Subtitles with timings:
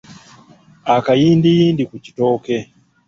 [0.95, 2.55] Akayindiyindi ku kitooke.